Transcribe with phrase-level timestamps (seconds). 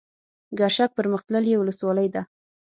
[0.59, 2.21] ګرشک پرمختللې ولسوالۍ ده.